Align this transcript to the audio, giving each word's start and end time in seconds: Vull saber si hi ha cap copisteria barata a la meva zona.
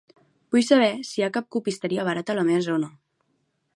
Vull 0.55 0.63
saber 0.69 0.87
si 1.09 1.21
hi 1.21 1.25
ha 1.27 1.31
cap 1.37 1.51
copisteria 1.57 2.07
barata 2.09 2.35
a 2.35 2.39
la 2.41 2.47
meva 2.49 2.65
zona. 2.69 2.91